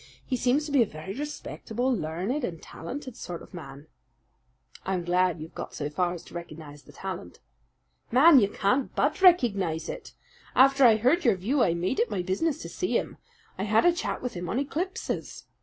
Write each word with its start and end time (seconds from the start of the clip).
He 0.25 0.35
seems 0.35 0.65
to 0.65 0.71
be 0.71 0.81
a 0.81 0.87
very 0.87 1.13
respectable, 1.13 1.93
learned, 1.95 2.43
and 2.43 2.59
talented 2.59 3.15
sort 3.15 3.43
of 3.43 3.53
man." 3.53 3.85
"I'm 4.83 5.03
glad 5.03 5.39
you've 5.39 5.53
got 5.53 5.75
so 5.75 5.91
far 5.91 6.15
as 6.15 6.23
to 6.23 6.33
recognize 6.33 6.81
the 6.81 6.91
talent." 6.91 7.39
"Man, 8.11 8.39
you 8.39 8.49
can't 8.49 8.95
but 8.95 9.21
recognize 9.21 9.89
it! 9.89 10.13
After 10.55 10.85
I 10.85 10.95
heard 10.95 11.23
your 11.23 11.35
view 11.35 11.61
I 11.61 11.75
made 11.75 11.99
it 11.99 12.09
my 12.09 12.23
business 12.23 12.63
to 12.63 12.67
see 12.69 12.97
him. 12.97 13.17
I 13.59 13.65
had 13.65 13.85
a 13.85 13.93
chat 13.93 14.23
with 14.23 14.33
him 14.33 14.49
on 14.49 14.57
eclipses. 14.57 15.45